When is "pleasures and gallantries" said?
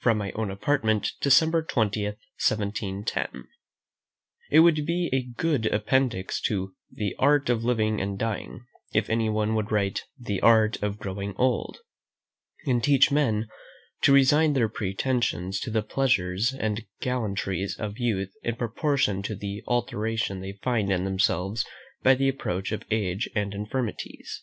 15.80-17.74